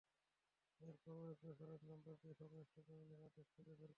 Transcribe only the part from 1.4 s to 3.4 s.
reference number দিয়ে সংশ্লিষ্ট জামিনের